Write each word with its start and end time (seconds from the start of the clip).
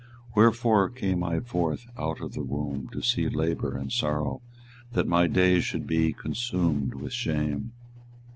24:020:018 0.29 0.35
Wherefore 0.37 0.89
came 0.89 1.23
I 1.23 1.39
forth 1.41 1.85
out 1.95 2.21
of 2.21 2.33
the 2.33 2.41
womb 2.43 2.87
to 2.91 3.03
see 3.03 3.29
labour 3.29 3.77
and 3.77 3.91
sorrow, 3.91 4.41
that 4.93 5.05
my 5.05 5.27
days 5.27 5.63
should 5.63 5.85
be 5.85 6.11
consumed 6.11 6.95
with 6.95 7.13
shame? 7.13 7.73